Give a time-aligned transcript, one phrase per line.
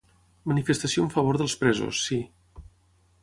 [0.51, 2.21] Manifestació en favor dels presos, sí.